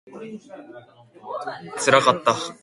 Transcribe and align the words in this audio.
Transport 1.83 2.27
sank. 2.27 2.51